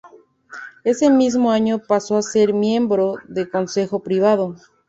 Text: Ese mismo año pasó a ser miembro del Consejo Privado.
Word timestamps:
Ese 0.83 1.11
mismo 1.11 1.51
año 1.51 1.77
pasó 1.77 2.17
a 2.17 2.23
ser 2.23 2.53
miembro 2.55 3.17
del 3.27 3.51
Consejo 3.51 3.99
Privado. 4.01 4.55